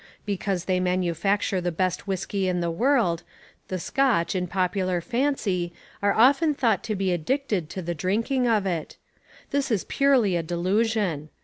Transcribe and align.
Because 0.25 0.65
they 0.65 0.79
manufacture 0.79 1.61
the 1.61 1.71
best 1.71 2.07
whiskey 2.07 2.47
in 2.47 2.59
the 2.59 2.71
world, 2.71 3.21
the 3.67 3.77
Scotch, 3.77 4.33
in 4.33 4.47
popular 4.47 4.99
fancy, 4.99 5.73
are 6.01 6.15
often 6.15 6.55
thought 6.55 6.83
to 6.85 6.95
be 6.95 7.11
addicted 7.11 7.69
to 7.69 7.83
the 7.83 7.93
drinking 7.93 8.47
of 8.47 8.65
it. 8.65 8.97
This 9.51 9.69
is 9.69 9.83
purely 9.83 10.35
a 10.35 10.41
delusion. 10.41 11.29